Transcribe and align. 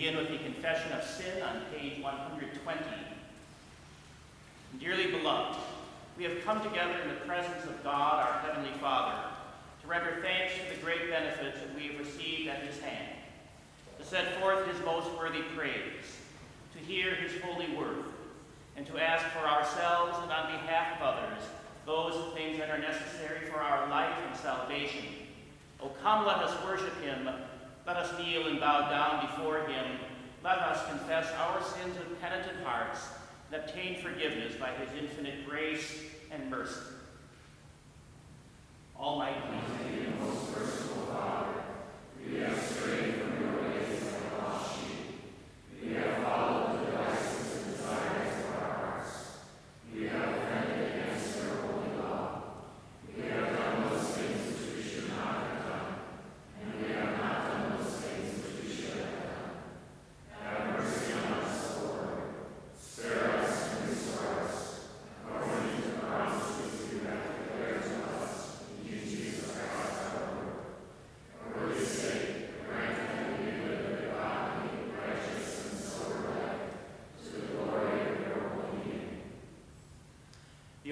begin 0.00 0.16
with 0.16 0.30
a 0.30 0.38
confession 0.38 0.90
of 0.92 1.04
sin 1.04 1.39
obtain 33.60 33.96
forgiveness 34.00 34.54
by 34.58 34.70
his 34.72 34.88
infinite 35.00 35.46
grace 35.48 36.02
and 36.30 36.50
mercy. 36.50 36.80
Almighty 38.98 39.40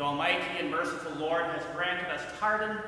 Almighty 0.09 0.59
and 0.59 0.71
merciful 0.71 1.13
Lord 1.19 1.45
has 1.45 1.63
granted 1.77 2.07
us 2.07 2.23
pardon 2.41 2.79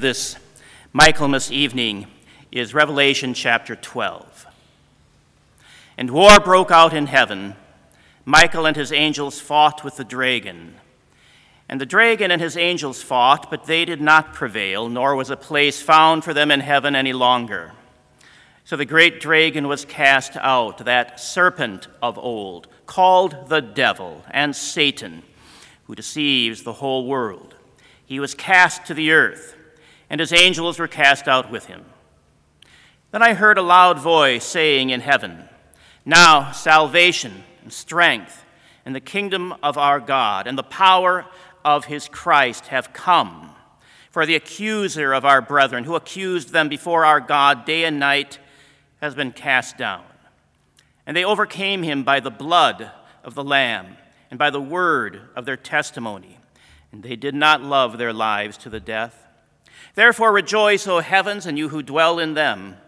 this 0.00 0.36
Michaelmas 0.94 1.52
evening 1.52 2.06
is 2.50 2.72
Revelation 2.72 3.34
chapter 3.34 3.76
12. 3.76 4.46
And 5.98 6.10
war 6.10 6.40
broke 6.40 6.70
out 6.70 6.94
in 6.94 7.06
heaven. 7.06 7.54
Michael 8.24 8.66
and 8.66 8.76
his 8.76 8.92
angels 8.92 9.40
fought 9.40 9.84
with 9.84 9.96
the 9.96 10.04
dragon. 10.04 10.76
And 11.68 11.80
the 11.80 11.86
dragon 11.86 12.30
and 12.30 12.40
his 12.40 12.56
angels 12.56 13.02
fought, 13.02 13.50
but 13.50 13.66
they 13.66 13.84
did 13.84 14.00
not 14.00 14.32
prevail, 14.32 14.88
nor 14.88 15.14
was 15.14 15.28
a 15.28 15.36
place 15.36 15.82
found 15.82 16.24
for 16.24 16.32
them 16.32 16.50
in 16.50 16.60
heaven 16.60 16.96
any 16.96 17.12
longer. 17.12 17.72
So 18.64 18.76
the 18.76 18.86
great 18.86 19.20
dragon 19.20 19.68
was 19.68 19.84
cast 19.84 20.36
out, 20.38 20.78
that 20.78 21.20
serpent 21.20 21.88
of 22.02 22.18
old, 22.18 22.68
called 22.86 23.50
the 23.50 23.60
devil 23.60 24.24
and 24.30 24.56
Satan, 24.56 25.22
who 25.84 25.94
deceives 25.94 26.62
the 26.62 26.74
whole 26.74 27.06
world. 27.06 27.54
He 28.06 28.18
was 28.18 28.34
cast 28.34 28.86
to 28.86 28.94
the 28.94 29.12
earth 29.12 29.56
and 30.10 30.20
his 30.20 30.32
angels 30.32 30.78
were 30.78 30.88
cast 30.88 31.28
out 31.28 31.50
with 31.50 31.66
him. 31.66 31.84
Then 33.12 33.22
I 33.22 33.32
heard 33.32 33.58
a 33.58 33.62
loud 33.62 33.98
voice 33.98 34.44
saying 34.44 34.90
in 34.90 35.00
heaven, 35.00 35.48
Now 36.04 36.52
salvation 36.52 37.44
and 37.62 37.72
strength 37.72 38.44
and 38.84 38.94
the 38.94 39.00
kingdom 39.00 39.54
of 39.62 39.78
our 39.78 40.00
God 40.00 40.46
and 40.46 40.58
the 40.58 40.62
power 40.62 41.26
of 41.64 41.86
his 41.86 42.08
Christ 42.08 42.68
have 42.68 42.92
come. 42.92 43.50
For 44.10 44.26
the 44.26 44.34
accuser 44.34 45.12
of 45.12 45.24
our 45.24 45.40
brethren, 45.40 45.84
who 45.84 45.94
accused 45.94 46.50
them 46.50 46.68
before 46.68 47.04
our 47.04 47.20
God 47.20 47.64
day 47.64 47.84
and 47.84 48.00
night, 48.00 48.40
has 49.00 49.14
been 49.14 49.30
cast 49.30 49.78
down. 49.78 50.02
And 51.06 51.16
they 51.16 51.24
overcame 51.24 51.84
him 51.84 52.02
by 52.02 52.18
the 52.18 52.30
blood 52.30 52.90
of 53.22 53.34
the 53.34 53.44
Lamb 53.44 53.96
and 54.30 54.38
by 54.38 54.50
the 54.50 54.60
word 54.60 55.28
of 55.36 55.44
their 55.44 55.56
testimony. 55.56 56.38
And 56.90 57.04
they 57.04 57.14
did 57.14 57.34
not 57.34 57.62
love 57.62 57.98
their 57.98 58.12
lives 58.12 58.56
to 58.58 58.68
the 58.68 58.80
death. 58.80 59.26
Therefore 60.00 60.32
rejoice, 60.32 60.86
O 60.86 61.00
heavens, 61.00 61.44
and 61.44 61.58
you 61.58 61.68
who 61.68 61.82
dwell 61.82 62.18
in 62.18 62.32
them. 62.32 62.78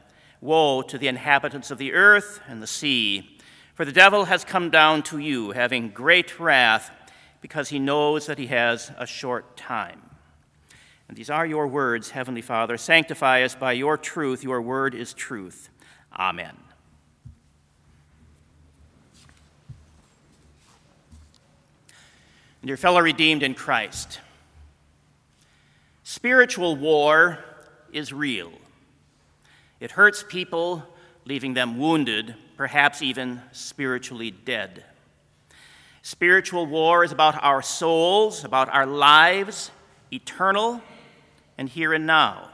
Woe 0.40 0.80
to 0.80 0.96
the 0.96 1.08
inhabitants 1.08 1.70
of 1.70 1.76
the 1.76 1.92
earth 1.92 2.40
and 2.48 2.62
the 2.62 2.66
sea, 2.66 3.38
for 3.74 3.84
the 3.84 3.92
devil 3.92 4.24
has 4.24 4.46
come 4.46 4.70
down 4.70 5.02
to 5.02 5.18
you, 5.18 5.50
having 5.50 5.90
great 5.90 6.40
wrath, 6.40 6.90
because 7.42 7.68
he 7.68 7.78
knows 7.78 8.24
that 8.24 8.38
he 8.38 8.46
has 8.46 8.92
a 8.96 9.06
short 9.06 9.58
time. 9.58 10.00
And 11.06 11.14
these 11.14 11.28
are 11.28 11.44
your 11.44 11.66
words, 11.66 12.08
Heavenly 12.08 12.40
Father. 12.40 12.78
Sanctify 12.78 13.42
us 13.42 13.54
by 13.54 13.72
your 13.72 13.98
truth. 13.98 14.42
Your 14.42 14.62
word 14.62 14.94
is 14.94 15.12
truth. 15.12 15.68
Amen. 16.18 16.56
And 22.62 22.68
your 22.70 22.78
fellow 22.78 23.02
redeemed 23.02 23.42
in 23.42 23.52
Christ. 23.52 24.18
Spiritual 26.04 26.76
war 26.76 27.38
is 27.92 28.12
real. 28.12 28.52
It 29.78 29.92
hurts 29.92 30.24
people, 30.28 30.82
leaving 31.24 31.54
them 31.54 31.78
wounded, 31.78 32.34
perhaps 32.56 33.02
even 33.02 33.40
spiritually 33.52 34.30
dead. 34.30 34.84
Spiritual 36.02 36.66
war 36.66 37.04
is 37.04 37.12
about 37.12 37.42
our 37.42 37.62
souls, 37.62 38.44
about 38.44 38.68
our 38.70 38.86
lives, 38.86 39.70
eternal 40.12 40.82
and 41.56 41.68
here 41.68 41.92
and 41.92 42.06
now. 42.06 42.50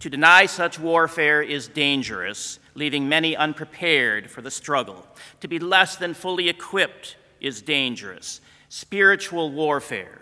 To 0.00 0.10
deny 0.10 0.46
such 0.46 0.78
warfare 0.78 1.42
is 1.42 1.66
dangerous, 1.66 2.60
leaving 2.74 3.08
many 3.08 3.34
unprepared 3.34 4.30
for 4.30 4.42
the 4.42 4.50
struggle. 4.50 5.06
To 5.40 5.48
be 5.48 5.58
less 5.58 5.96
than 5.96 6.14
fully 6.14 6.48
equipped 6.48 7.16
is 7.40 7.62
dangerous. 7.62 8.40
Spiritual 8.68 9.50
warfare 9.50 10.20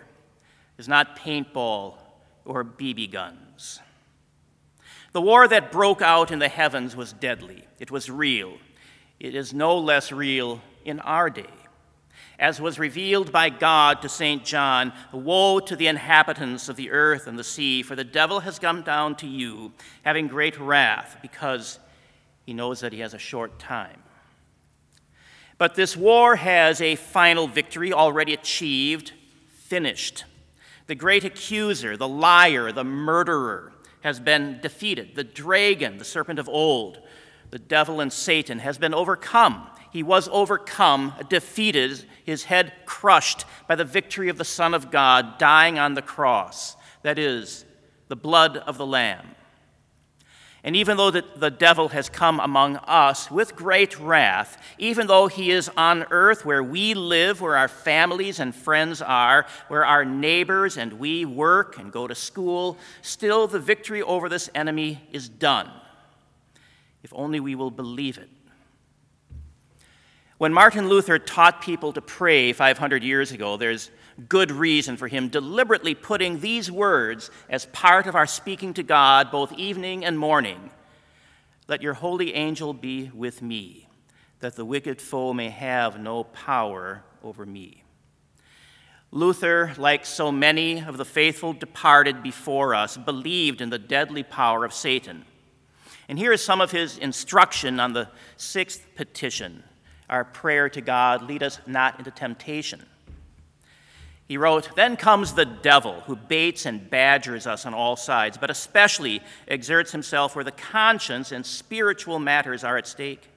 is 0.77 0.87
not 0.87 1.17
paintball 1.19 1.95
or 2.45 2.63
BB 2.63 3.11
guns. 3.11 3.79
The 5.11 5.21
war 5.21 5.47
that 5.47 5.71
broke 5.71 6.01
out 6.01 6.31
in 6.31 6.39
the 6.39 6.49
heavens 6.49 6.95
was 6.95 7.13
deadly, 7.13 7.65
it 7.79 7.91
was 7.91 8.09
real. 8.09 8.53
It 9.19 9.33
is 9.33 9.53
no 9.53 9.77
less 9.77 10.11
real 10.11 10.61
in 10.83 10.99
our 10.99 11.29
day. 11.29 11.45
As 12.37 12.59
was 12.59 12.77
revealed 12.77 13.31
by 13.31 13.49
God 13.49 14.01
to 14.01 14.09
St. 14.09 14.43
John, 14.43 14.91
Woe 15.13 15.61
to 15.61 15.75
the 15.75 15.87
inhabitants 15.87 16.67
of 16.67 16.75
the 16.75 16.91
earth 16.91 17.27
and 17.27 17.39
the 17.39 17.43
sea, 17.45 17.81
for 17.81 17.95
the 17.95 18.03
devil 18.03 18.41
has 18.41 18.59
come 18.59 18.81
down 18.81 19.15
to 19.17 19.27
you, 19.27 19.71
having 20.03 20.27
great 20.27 20.59
wrath, 20.59 21.17
because 21.21 21.79
he 22.45 22.53
knows 22.53 22.81
that 22.81 22.91
he 22.91 22.99
has 22.99 23.13
a 23.13 23.19
short 23.19 23.57
time. 23.57 24.03
But 25.57 25.75
this 25.75 25.95
war 25.95 26.35
has 26.35 26.81
a 26.81 26.95
final 26.95 27.47
victory 27.47 27.93
already 27.93 28.33
achieved, 28.33 29.13
finished. 29.53 30.25
The 30.87 30.95
great 30.95 31.23
accuser, 31.23 31.97
the 31.97 32.07
liar, 32.07 32.71
the 32.71 32.83
murderer 32.83 33.73
has 34.01 34.19
been 34.19 34.59
defeated. 34.61 35.15
The 35.15 35.23
dragon, 35.23 35.97
the 35.97 36.05
serpent 36.05 36.37
of 36.37 36.47
old, 36.47 36.99
the 37.49 37.59
devil 37.59 38.01
and 38.01 38.13
Satan 38.13 38.59
has 38.59 38.77
been 38.77 38.93
overcome. 38.93 39.67
He 39.91 40.03
was 40.03 40.27
overcome, 40.31 41.13
defeated, 41.29 42.05
his 42.23 42.43
head 42.43 42.73
crushed 42.85 43.45
by 43.67 43.75
the 43.75 43.85
victory 43.85 44.29
of 44.29 44.37
the 44.37 44.45
Son 44.45 44.73
of 44.73 44.91
God 44.91 45.37
dying 45.37 45.79
on 45.79 45.93
the 45.93 46.01
cross. 46.01 46.75
That 47.01 47.17
is, 47.17 47.65
the 48.07 48.15
blood 48.15 48.57
of 48.57 48.77
the 48.77 48.85
Lamb. 48.85 49.34
And 50.65 50.75
even 50.75 50.97
though 50.97 51.11
the, 51.11 51.23
the 51.35 51.51
devil 51.51 51.89
has 51.89 52.09
come 52.09 52.39
among 52.39 52.77
us 52.77 53.29
with 53.29 53.55
great 53.55 53.99
wrath, 53.99 54.59
even 54.79 55.05
though 55.05 55.27
he 55.27 55.51
is 55.51 55.69
on 55.77 56.07
earth 56.09 56.43
where 56.43 56.63
we 56.63 56.95
live, 56.95 57.39
where 57.39 57.55
our 57.55 57.67
families 57.67 58.39
and 58.39 58.53
friends 58.53 58.99
are, 58.99 59.45
where 59.67 59.85
our 59.85 60.03
neighbors 60.03 60.75
and 60.75 60.93
we 60.93 61.23
work 61.23 61.77
and 61.77 61.91
go 61.91 62.07
to 62.07 62.15
school, 62.15 62.79
still 63.03 63.45
the 63.45 63.59
victory 63.59 64.01
over 64.01 64.27
this 64.27 64.49
enemy 64.55 65.03
is 65.11 65.29
done. 65.29 65.69
If 67.03 67.13
only 67.13 67.39
we 67.39 67.53
will 67.53 67.69
believe 67.69 68.17
it. 68.17 68.29
When 70.39 70.51
Martin 70.51 70.89
Luther 70.89 71.19
taught 71.19 71.61
people 71.61 71.93
to 71.93 72.01
pray 72.01 72.53
500 72.53 73.03
years 73.03 73.31
ago, 73.31 73.55
there's 73.55 73.91
good 74.29 74.51
reason 74.51 74.97
for 74.97 75.07
him 75.07 75.29
deliberately 75.29 75.93
putting 75.93 76.39
these 76.39 76.71
words 76.71 77.29
as 77.49 77.65
part 77.67 78.07
of 78.07 78.15
our 78.15 78.27
speaking 78.27 78.73
to 78.73 78.83
God 78.83 79.31
both 79.31 79.53
evening 79.53 80.05
and 80.05 80.17
morning. 80.17 80.69
Let 81.67 81.81
your 81.81 81.93
holy 81.93 82.33
angel 82.33 82.73
be 82.73 83.11
with 83.13 83.41
me, 83.41 83.87
that 84.39 84.55
the 84.55 84.65
wicked 84.65 85.01
foe 85.01 85.33
may 85.33 85.49
have 85.49 85.99
no 85.99 86.23
power 86.23 87.03
over 87.23 87.45
me. 87.45 87.83
Luther, 89.11 89.73
like 89.77 90.05
so 90.05 90.31
many 90.31 90.79
of 90.79 90.97
the 90.97 91.05
faithful 91.05 91.53
departed 91.53 92.21
before 92.21 92.75
us, 92.75 92.97
believed 92.97 93.61
in 93.61 93.69
the 93.69 93.79
deadly 93.79 94.23
power 94.23 94.65
of 94.65 94.73
Satan. 94.73 95.25
And 96.07 96.19
here 96.19 96.31
is 96.31 96.43
some 96.43 96.61
of 96.61 96.71
his 96.71 96.97
instruction 96.97 97.79
on 97.79 97.93
the 97.93 98.09
sixth 98.37 98.85
petition 98.95 99.63
our 100.09 100.23
prayer 100.23 100.69
to 100.69 100.81
God, 100.81 101.23
lead 101.23 101.41
us 101.41 101.59
not 101.65 101.97
into 101.97 102.11
temptation. 102.11 102.85
He 104.27 104.37
wrote, 104.37 104.75
Then 104.75 104.97
comes 104.97 105.33
the 105.33 105.45
devil, 105.45 106.01
who 106.01 106.15
baits 106.15 106.65
and 106.65 106.89
badgers 106.89 107.45
us 107.45 107.65
on 107.65 107.73
all 107.73 107.95
sides, 107.95 108.37
but 108.37 108.49
especially 108.49 109.21
exerts 109.47 109.91
himself 109.91 110.35
where 110.35 110.43
the 110.43 110.51
conscience 110.51 111.31
and 111.31 111.45
spiritual 111.45 112.17
matters 112.17 112.63
are 112.63 112.77
at 112.77 112.87
stake. 112.87 113.29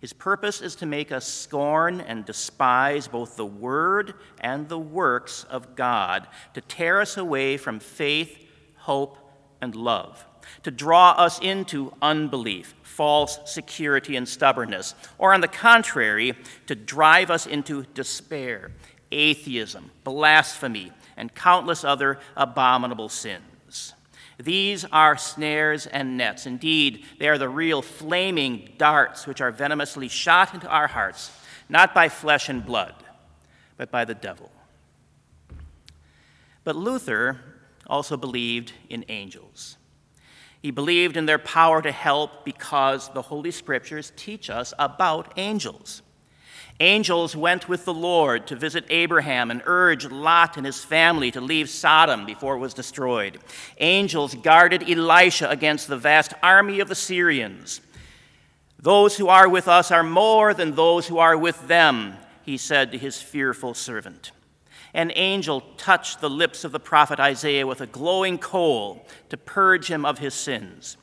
His 0.00 0.12
purpose 0.12 0.60
is 0.60 0.76
to 0.76 0.86
make 0.86 1.10
us 1.10 1.26
scorn 1.26 2.00
and 2.00 2.24
despise 2.24 3.08
both 3.08 3.36
the 3.36 3.46
word 3.46 4.14
and 4.40 4.68
the 4.68 4.78
works 4.78 5.44
of 5.44 5.74
God, 5.74 6.26
to 6.54 6.60
tear 6.60 7.00
us 7.00 7.16
away 7.16 7.56
from 7.56 7.80
faith, 7.80 8.46
hope, 8.76 9.18
and 9.60 9.74
love, 9.74 10.24
to 10.62 10.70
draw 10.70 11.10
us 11.12 11.40
into 11.40 11.92
unbelief, 12.00 12.74
false 12.82 13.40
security 13.44 14.14
and 14.14 14.28
stubbornness, 14.28 14.94
or 15.18 15.34
on 15.34 15.40
the 15.40 15.48
contrary, 15.48 16.34
to 16.66 16.76
drive 16.76 17.30
us 17.30 17.46
into 17.46 17.84
despair, 17.94 18.70
atheism, 19.10 19.90
blasphemy, 20.04 20.92
and 21.16 21.34
countless 21.34 21.84
other 21.84 22.18
abominable 22.36 23.08
sins. 23.08 23.94
These 24.38 24.84
are 24.92 25.16
snares 25.16 25.86
and 25.86 26.16
nets. 26.16 26.46
Indeed, 26.46 27.04
they 27.18 27.28
are 27.28 27.38
the 27.38 27.48
real 27.48 27.82
flaming 27.82 28.72
darts 28.78 29.26
which 29.26 29.40
are 29.40 29.50
venomously 29.50 30.08
shot 30.08 30.54
into 30.54 30.68
our 30.68 30.86
hearts, 30.86 31.32
not 31.68 31.92
by 31.92 32.08
flesh 32.08 32.48
and 32.48 32.64
blood, 32.64 32.94
but 33.76 33.90
by 33.90 34.04
the 34.04 34.14
devil. 34.14 34.50
But 36.62 36.76
Luther 36.76 37.40
also 37.88 38.16
believed 38.16 38.72
in 38.88 39.04
angels. 39.08 39.76
He 40.62 40.70
believed 40.70 41.16
in 41.16 41.26
their 41.26 41.38
power 41.38 41.80
to 41.82 41.90
help 41.90 42.44
because 42.44 43.08
the 43.10 43.22
Holy 43.22 43.50
Scriptures 43.50 44.12
teach 44.16 44.50
us 44.50 44.74
about 44.78 45.32
angels. 45.36 46.02
Angels 46.80 47.34
went 47.34 47.68
with 47.68 47.84
the 47.84 47.94
Lord 47.94 48.46
to 48.46 48.56
visit 48.56 48.84
Abraham 48.88 49.50
and 49.50 49.62
urge 49.66 50.04
Lot 50.04 50.56
and 50.56 50.64
his 50.64 50.84
family 50.84 51.32
to 51.32 51.40
leave 51.40 51.68
Sodom 51.68 52.24
before 52.24 52.54
it 52.54 52.60
was 52.60 52.72
destroyed. 52.72 53.40
Angels 53.78 54.34
guarded 54.36 54.88
Elisha 54.88 55.50
against 55.50 55.88
the 55.88 55.96
vast 55.96 56.34
army 56.40 56.78
of 56.78 56.88
the 56.88 56.94
Syrians. 56.94 57.80
Those 58.78 59.16
who 59.16 59.26
are 59.26 59.48
with 59.48 59.66
us 59.66 59.90
are 59.90 60.04
more 60.04 60.54
than 60.54 60.76
those 60.76 61.08
who 61.08 61.18
are 61.18 61.36
with 61.36 61.66
them, 61.66 62.14
he 62.44 62.56
said 62.56 62.92
to 62.92 62.98
his 62.98 63.20
fearful 63.20 63.74
servant. 63.74 64.30
An 64.94 65.10
angel 65.16 65.62
touched 65.76 66.20
the 66.20 66.30
lips 66.30 66.62
of 66.62 66.70
the 66.70 66.78
prophet 66.78 67.18
Isaiah 67.18 67.66
with 67.66 67.80
a 67.80 67.86
glowing 67.86 68.38
coal 68.38 69.04
to 69.30 69.36
purge 69.36 69.90
him 69.90 70.04
of 70.04 70.18
his 70.18 70.32
sins. 70.32 70.96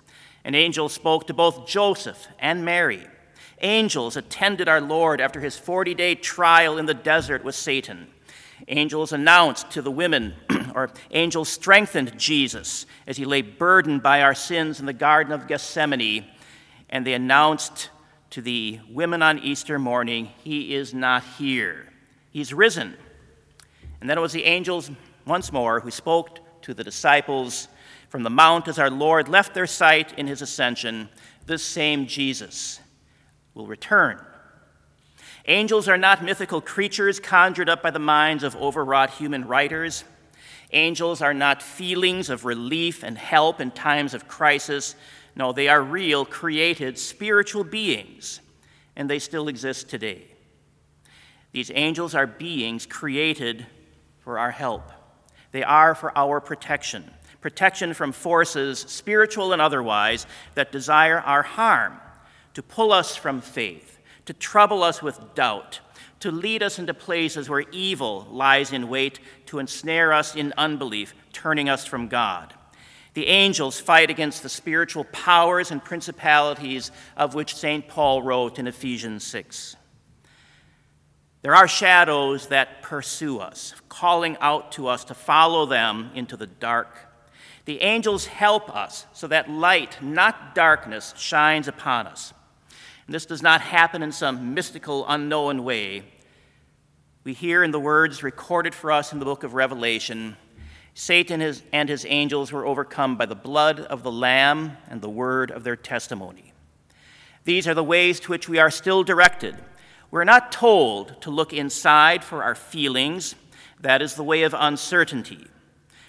An 0.45 0.55
angel 0.55 0.87
spoke 0.87 1.27
to 1.27 1.33
both 1.33 1.67
Joseph 1.67 2.27
and 2.39 2.63
Mary. 2.63 3.05
Angels 3.61 4.17
attended 4.17 4.67
our 4.67 4.81
Lord 4.81 5.21
after 5.21 5.39
his 5.39 5.57
40 5.57 5.93
day 5.93 6.15
trial 6.15 6.77
in 6.77 6.85
the 6.85 6.93
desert 6.93 7.43
with 7.43 7.55
Satan. 7.55 8.07
Angels 8.67 9.11
announced 9.11 9.69
to 9.71 9.81
the 9.81 9.91
women, 9.91 10.33
or 10.75 10.89
angels 11.11 11.49
strengthened 11.49 12.17
Jesus 12.17 12.85
as 13.05 13.17
he 13.17 13.25
lay 13.25 13.41
burdened 13.41 14.01
by 14.01 14.21
our 14.21 14.33
sins 14.33 14.79
in 14.79 14.85
the 14.85 14.93
Garden 14.93 15.33
of 15.33 15.47
Gethsemane, 15.47 16.25
and 16.89 17.05
they 17.05 17.13
announced 17.13 17.89
to 18.31 18.41
the 18.41 18.79
women 18.89 19.21
on 19.21 19.39
Easter 19.39 19.77
morning, 19.79 20.29
He 20.43 20.73
is 20.73 20.93
not 20.93 21.23
here. 21.37 21.91
He's 22.31 22.53
risen. 22.53 22.95
And 24.01 24.09
then 24.09 24.17
it 24.17 24.21
was 24.21 24.33
the 24.33 24.43
angels 24.43 24.91
once 25.25 25.51
more 25.51 25.79
who 25.79 25.91
spoke 25.91 26.39
to 26.63 26.73
the 26.73 26.83
disciples 26.83 27.67
from 28.09 28.23
the 28.23 28.29
mount 28.29 28.67
as 28.67 28.79
our 28.79 28.89
Lord 28.89 29.29
left 29.29 29.53
their 29.53 29.67
sight 29.67 30.17
in 30.17 30.27
his 30.27 30.41
ascension. 30.41 31.09
This 31.45 31.63
same 31.63 32.07
Jesus 32.07 32.79
will 33.55 33.65
return. 33.65 34.23
Angels 35.47 35.87
are 35.87 35.97
not 35.97 36.23
mythical 36.23 36.61
creatures 36.61 37.19
conjured 37.19 37.69
up 37.69 37.81
by 37.81 37.89
the 37.89 37.99
minds 37.99 38.43
of 38.43 38.55
overwrought 38.55 39.11
human 39.11 39.47
writers. 39.47 40.03
Angels 40.71 41.21
are 41.21 41.33
not 41.33 41.63
feelings 41.63 42.29
of 42.29 42.45
relief 42.45 43.03
and 43.03 43.17
help 43.17 43.59
in 43.59 43.71
times 43.71 44.13
of 44.13 44.27
crisis. 44.27 44.95
No, 45.35 45.51
they 45.51 45.67
are 45.67 45.81
real, 45.81 46.25
created, 46.25 46.99
spiritual 46.99 47.63
beings, 47.63 48.41
and 48.95 49.09
they 49.09 49.19
still 49.19 49.47
exist 49.47 49.89
today. 49.89 50.25
These 51.51 51.71
angels 51.73 52.13
are 52.13 52.27
beings 52.27 52.85
created 52.85 53.65
for 54.19 54.37
our 54.37 54.51
help, 54.51 54.91
they 55.51 55.63
are 55.63 55.95
for 55.95 56.15
our 56.17 56.41
protection 56.41 57.11
protection 57.45 57.93
from 57.93 58.11
forces, 58.11 58.79
spiritual 58.79 59.53
and 59.53 59.61
otherwise, 59.61 60.25
that 60.55 60.71
desire 60.71 61.19
our 61.19 61.43
harm, 61.43 61.95
to 62.55 62.63
pull 62.63 62.91
us 62.91 63.15
from 63.15 63.41
faith, 63.41 63.99
to 64.25 64.33
trouble 64.33 64.81
us 64.81 65.01
with 65.01 65.35
doubt, 65.35 65.81
to 66.21 66.31
lead 66.31 66.63
us 66.63 66.79
into 66.79 66.93
places 66.93 67.47
where 67.47 67.65
evil 67.71 68.27
lies 68.31 68.73
in 68.73 68.89
wait, 68.89 69.19
to 69.45 69.59
ensnare 69.59 70.11
us 70.11 70.35
in 70.35 70.53
unbelief, 70.57 71.13
turning 71.31 71.69
us 71.69 71.85
from 71.85 72.07
God. 72.07 72.53
The 73.13 73.27
angels 73.27 73.79
fight 73.79 74.09
against 74.09 74.41
the 74.41 74.49
spiritual 74.49 75.03
powers 75.05 75.71
and 75.71 75.83
principalities 75.83 76.91
of 77.15 77.35
which 77.35 77.55
St. 77.55 77.87
Paul 77.87 78.23
wrote 78.23 78.57
in 78.57 78.67
Ephesians 78.67 79.23
6. 79.25 79.75
There 81.41 81.55
are 81.55 81.67
shadows 81.67 82.47
that 82.47 82.81
pursue 82.81 83.39
us, 83.39 83.75
calling 83.87 84.35
out 84.41 84.71
to 84.73 84.87
us 84.87 85.03
to 85.05 85.13
follow 85.13 85.65
them 85.65 86.09
into 86.15 86.35
the 86.35 86.47
dark. 86.47 86.97
The 87.65 87.81
angels 87.81 88.25
help 88.25 88.75
us 88.75 89.05
so 89.13 89.27
that 89.27 89.49
light, 89.49 90.01
not 90.01 90.55
darkness, 90.55 91.13
shines 91.15 91.67
upon 91.67 92.07
us. 92.07 92.33
And 93.05 93.13
this 93.13 93.25
does 93.25 93.41
not 93.41 93.61
happen 93.61 94.03
in 94.03 94.11
some 94.11 94.53
mystical, 94.53 95.05
unknown 95.07 95.63
way. 95.63 96.03
We 97.23 97.33
hear 97.33 97.63
in 97.63 97.71
the 97.71 97.79
words 97.79 98.23
recorded 98.23 98.73
for 98.73 98.91
us 98.91 99.13
in 99.13 99.19
the 99.19 99.25
book 99.25 99.43
of 99.43 99.53
Revelation 99.53 100.37
Satan 100.97 101.41
and 101.73 101.89
his 101.89 102.05
angels 102.07 102.53
were 102.53 102.65
overcome 102.65 103.17
by 103.17 103.25
the 103.25 103.35
blood 103.35 103.81
of 103.81 104.01
the 104.01 104.11
Lamb 104.11 104.77
and 104.87 105.01
the 105.01 105.09
word 105.09 105.51
of 105.51 105.65
their 105.65 105.75
testimony. 105.75 106.53
These 107.43 107.67
are 107.67 107.73
the 107.73 107.83
ways 107.83 108.21
to 108.21 108.31
which 108.31 108.47
we 108.47 108.59
are 108.59 108.71
still 108.71 109.03
directed 109.03 109.57
we're 110.15 110.23
not 110.23 110.51
told 110.51 111.21
to 111.23 111.29
look 111.29 111.51
inside 111.51 112.23
for 112.23 112.41
our 112.41 112.55
feelings. 112.55 113.35
That 113.81 114.01
is 114.01 114.15
the 114.15 114.23
way 114.23 114.43
of 114.43 114.55
uncertainty. 114.57 115.47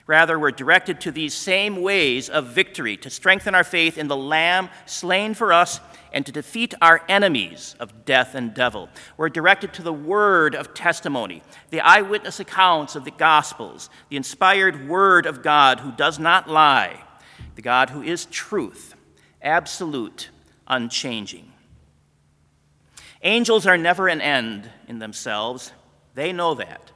Rather, 0.07 0.39
we're 0.39 0.53
directed 0.53 1.01
to 1.01 1.11
these 1.11 1.35
same 1.35 1.83
ways 1.83 2.29
of 2.29 2.47
victory 2.47 2.97
to 2.99 3.11
strengthen 3.11 3.55
our 3.55 3.65
faith 3.65 3.99
in 3.99 4.07
the 4.07 4.17
Lamb 4.17 4.69
slain 4.85 5.35
for 5.35 5.53
us 5.53 5.81
and 6.17 6.25
to 6.25 6.33
defeat 6.33 6.73
our 6.81 7.03
enemies 7.11 7.77
of 7.79 8.07
death 8.07 8.35
and 8.35 8.55
devil. 8.55 8.89
We're 9.19 9.29
directed 9.29 9.75
to 9.75 9.83
the 9.83 9.93
word 9.93 10.55
of 10.55 10.73
testimony, 10.73 11.43
the 11.69 11.83
eyewitness 11.83 12.41
accounts 12.41 12.97
of 12.97 13.05
the 13.05 13.11
Gospels, 13.11 13.91
the 14.09 14.17
inspired 14.17 14.89
word 14.89 15.27
of 15.27 15.43
God 15.43 15.81
who 15.81 15.93
does 15.93 16.19
not 16.19 16.49
lie, 16.49 17.05
the 17.55 17.61
God 17.61 17.91
who 17.91 18.01
is 18.01 18.25
truth, 18.25 18.95
absolute, 19.43 20.31
unchanging. 20.67 21.53
Angels 23.23 23.67
are 23.67 23.77
never 23.77 24.09
an 24.09 24.23
end 24.23 24.71
in 24.89 25.01
themselves. 25.01 25.71
They 26.15 26.33
know 26.33 26.55
that. 26.55 26.93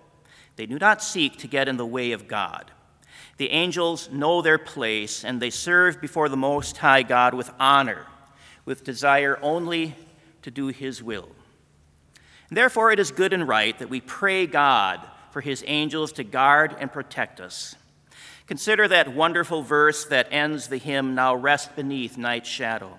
They 0.56 0.64
do 0.64 0.78
not 0.78 1.02
seek 1.02 1.36
to 1.40 1.46
get 1.46 1.68
in 1.68 1.76
the 1.76 1.84
way 1.84 2.12
of 2.12 2.26
God. 2.26 2.70
The 3.36 3.50
angels 3.50 4.08
know 4.10 4.40
their 4.40 4.56
place 4.56 5.26
and 5.26 5.42
they 5.42 5.50
serve 5.50 6.00
before 6.00 6.30
the 6.30 6.38
Most 6.38 6.78
High 6.78 7.02
God 7.02 7.35
with 7.35 7.50
honor, 7.61 8.06
with 8.70 8.85
desire 8.85 9.37
only 9.42 9.96
to 10.42 10.50
do 10.52 10.68
His 10.68 11.02
will. 11.02 11.28
And 12.48 12.56
therefore, 12.56 12.92
it 12.92 13.00
is 13.00 13.11
good 13.11 13.33
and 13.33 13.48
right 13.48 13.76
that 13.80 13.90
we 13.90 14.00
pray 14.00 14.46
God 14.46 15.00
for 15.33 15.40
His 15.40 15.64
angels 15.66 16.12
to 16.12 16.22
guard 16.22 16.76
and 16.78 16.92
protect 16.92 17.40
us. 17.40 17.74
Consider 18.46 18.87
that 18.87 19.12
wonderful 19.12 19.62
verse 19.62 20.04
that 20.04 20.28
ends 20.30 20.68
the 20.68 20.76
hymn, 20.76 21.16
Now 21.16 21.35
Rest 21.35 21.74
Beneath 21.74 22.16
Night's 22.16 22.48
Shadow. 22.48 22.96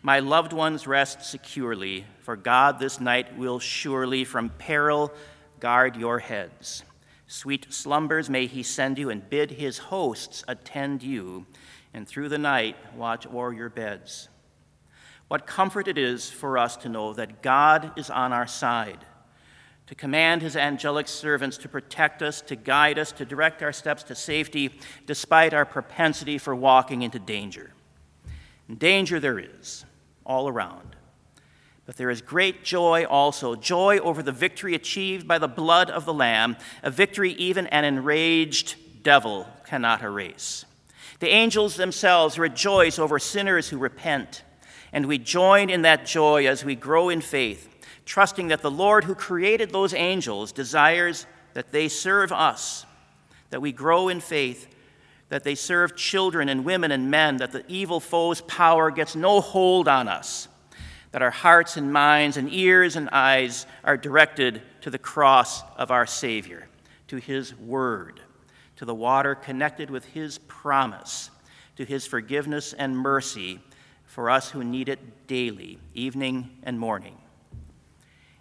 My 0.00 0.20
loved 0.20 0.54
ones 0.54 0.86
rest 0.86 1.26
securely, 1.26 2.06
for 2.20 2.34
God 2.34 2.78
this 2.78 2.98
night 2.98 3.36
will 3.36 3.58
surely 3.58 4.24
from 4.24 4.48
peril 4.48 5.12
guard 5.60 5.94
your 5.94 6.20
heads. 6.20 6.84
Sweet 7.26 7.66
slumbers 7.68 8.30
may 8.30 8.46
he 8.46 8.62
send 8.62 8.96
you, 8.96 9.10
and 9.10 9.28
bid 9.28 9.50
his 9.50 9.76
hosts 9.76 10.42
attend 10.48 11.02
you, 11.02 11.44
and 11.92 12.08
through 12.08 12.30
the 12.30 12.38
night 12.38 12.76
watch 12.96 13.26
o'er 13.26 13.52
your 13.52 13.68
beds. 13.68 14.30
What 15.28 15.46
comfort 15.46 15.88
it 15.88 15.98
is 15.98 16.30
for 16.30 16.56
us 16.56 16.76
to 16.78 16.88
know 16.88 17.12
that 17.12 17.42
God 17.42 17.92
is 17.96 18.08
on 18.10 18.32
our 18.32 18.46
side, 18.46 19.04
to 19.86 19.94
command 19.94 20.42
his 20.42 20.56
angelic 20.56 21.06
servants 21.06 21.58
to 21.58 21.68
protect 21.68 22.22
us, 22.22 22.40
to 22.42 22.56
guide 22.56 22.98
us, 22.98 23.12
to 23.12 23.24
direct 23.24 23.62
our 23.62 23.72
steps 23.72 24.02
to 24.04 24.14
safety, 24.14 24.80
despite 25.06 25.52
our 25.52 25.66
propensity 25.66 26.38
for 26.38 26.54
walking 26.54 27.02
into 27.02 27.18
danger. 27.18 27.72
danger 28.78 29.20
there 29.20 29.38
is 29.38 29.84
all 30.24 30.48
around. 30.48 30.96
But 31.84 31.96
there 31.96 32.10
is 32.10 32.20
great 32.20 32.64
joy 32.64 33.06
also 33.06 33.54
joy 33.54 33.98
over 33.98 34.22
the 34.22 34.32
victory 34.32 34.74
achieved 34.74 35.26
by 35.26 35.38
the 35.38 35.48
blood 35.48 35.88
of 35.88 36.04
the 36.04 36.12
Lamb, 36.12 36.58
a 36.82 36.90
victory 36.90 37.32
even 37.32 37.66
an 37.68 37.84
enraged 37.84 38.76
devil 39.02 39.46
cannot 39.64 40.02
erase. 40.02 40.66
The 41.20 41.30
angels 41.30 41.76
themselves 41.76 42.38
rejoice 42.38 42.98
over 42.98 43.18
sinners 43.18 43.70
who 43.70 43.78
repent, 43.78 44.42
and 44.92 45.06
we 45.06 45.18
join 45.18 45.70
in 45.70 45.82
that 45.82 46.06
joy 46.06 46.46
as 46.46 46.64
we 46.64 46.74
grow 46.74 47.08
in 47.08 47.20
faith, 47.20 47.68
trusting 48.04 48.48
that 48.48 48.62
the 48.62 48.70
Lord 48.70 49.04
who 49.04 49.14
created 49.14 49.70
those 49.70 49.94
angels 49.94 50.52
desires 50.52 51.26
that 51.54 51.72
they 51.72 51.88
serve 51.88 52.32
us, 52.32 52.86
that 53.50 53.62
we 53.62 53.72
grow 53.72 54.08
in 54.08 54.20
faith 54.20 54.68
that 55.28 55.44
they 55.44 55.54
serve 55.54 55.96
children 55.96 56.48
and 56.48 56.64
women 56.64 56.90
and 56.90 57.10
men, 57.10 57.36
that 57.38 57.52
the 57.52 57.64
evil 57.68 58.00
foe's 58.00 58.40
power 58.42 58.90
gets 58.90 59.14
no 59.14 59.40
hold 59.40 59.86
on 59.88 60.08
us, 60.08 60.48
that 61.12 61.22
our 61.22 61.30
hearts 61.30 61.76
and 61.76 61.92
minds 61.92 62.36
and 62.36 62.52
ears 62.52 62.96
and 62.96 63.08
eyes 63.10 63.66
are 63.84 63.96
directed 63.96 64.62
to 64.80 64.90
the 64.90 64.98
cross 64.98 65.62
of 65.76 65.90
our 65.90 66.06
Savior, 66.06 66.68
to 67.08 67.16
His 67.16 67.54
Word, 67.54 68.20
to 68.76 68.84
the 68.84 68.94
water 68.94 69.34
connected 69.34 69.90
with 69.90 70.04
His 70.06 70.38
promise, 70.38 71.30
to 71.76 71.84
His 71.84 72.06
forgiveness 72.06 72.72
and 72.72 72.96
mercy 72.96 73.60
for 74.18 74.30
us 74.30 74.50
who 74.50 74.64
need 74.64 74.88
it 74.88 75.28
daily, 75.28 75.78
evening 75.94 76.50
and 76.64 76.80
morning. 76.80 77.16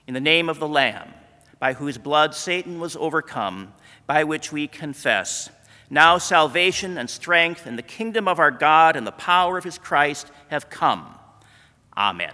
In 0.07 0.15
the 0.15 0.19
name 0.19 0.49
of 0.49 0.57
the 0.57 0.67
Lamb, 0.67 1.13
by 1.59 1.73
whose 1.73 1.99
blood 1.99 2.33
Satan 2.33 2.79
was 2.79 2.95
overcome, 2.95 3.73
by 4.07 4.23
which 4.23 4.51
we 4.51 4.67
confess, 4.67 5.51
now 5.87 6.17
salvation 6.17 6.97
and 6.97 7.07
strength 7.07 7.67
and 7.67 7.77
the 7.77 7.83
kingdom 7.83 8.27
of 8.27 8.39
our 8.39 8.49
God 8.49 8.95
and 8.95 9.05
the 9.05 9.11
power 9.11 9.55
of 9.55 9.63
his 9.63 9.77
Christ 9.77 10.31
have 10.47 10.67
come. 10.71 11.13
Amen. 11.95 12.33